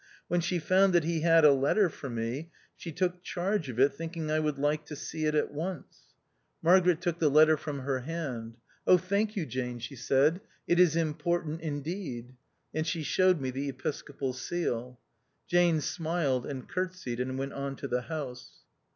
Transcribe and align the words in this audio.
When 0.27 0.41
she 0.41 0.57
found 0.57 0.93
that 0.93 1.03
he 1.03 1.21
had 1.21 1.45
a 1.45 1.51
letter 1.53 1.87
for 1.87 2.09
me, 2.09 2.49
she 2.75 2.91
took 2.91 3.21
charge 3.21 3.69
of 3.69 3.79
it, 3.79 3.93
thinking 3.93 4.31
I 4.31 4.39
would 4.39 4.57
like 4.57 4.83
to 4.87 4.95
see 4.95 5.25
it 5.27 5.35
at 5.35 5.53
once. 5.53 6.15
THE 6.63 6.69
OUTCAST. 6.71 6.85
123 6.85 6.89
Margaret 6.89 7.01
took 7.03 7.19
the 7.19 7.29
letter 7.29 7.55
from 7.55 7.79
her 7.85 7.99
hand." 7.99 8.57
thank 9.07 9.35
you, 9.35 9.45
Jane," 9.45 9.77
she 9.77 9.95
said," 9.95 10.41
it 10.67 10.79
is 10.79 10.95
im 10.95 11.13
portant 11.13 11.61
indeed!" 11.61 12.33
And 12.73 12.87
she 12.87 13.03
showed 13.03 13.39
me 13.39 13.51
the 13.51 13.69
episcopal 13.69 14.33
seal. 14.33 14.99
Jane 15.47 15.79
smiled 15.81 16.47
and 16.47 16.67
curtseyed, 16.67 17.19
and 17.19 17.37
went 17.37 17.53
on 17.53 17.75
to 17.75 17.87
the 17.87 18.01
house. 18.01 18.63